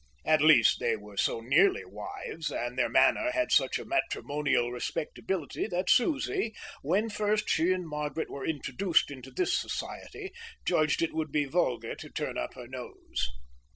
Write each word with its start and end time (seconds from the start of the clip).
At 0.25 0.41
least, 0.41 0.79
they 0.79 0.95
were 0.95 1.15
so 1.15 1.41
nearly 1.41 1.85
wives, 1.85 2.49
and 2.51 2.75
their 2.75 2.89
manner 2.89 3.29
had 3.33 3.51
such 3.51 3.77
a 3.77 3.85
matrimonial 3.85 4.71
respectability, 4.71 5.67
that 5.67 5.91
Susie, 5.91 6.55
when 6.81 7.07
first 7.07 7.47
she 7.47 7.71
and 7.71 7.87
Margaret 7.87 8.31
were 8.31 8.43
introduced 8.43 9.11
into 9.11 9.29
this 9.29 9.55
society, 9.55 10.31
judged 10.65 11.03
it 11.03 11.13
would 11.13 11.31
be 11.31 11.45
vulgar 11.45 11.93
to 11.93 12.09
turn 12.09 12.35
up 12.35 12.55
her 12.55 12.65
nose. 12.67 13.29